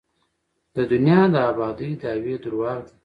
د 0.75 0.77
دنیا 0.91 1.21
د 1.33 1.35
ابادۍ 1.51 1.91
دعوې 2.01 2.35
درواغ 2.43 2.79
دي. 2.87 2.93